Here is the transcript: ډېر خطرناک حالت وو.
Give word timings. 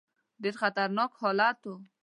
ډېر 0.41 0.55
خطرناک 0.61 1.11
حالت 1.21 1.59
وو. 1.65 1.75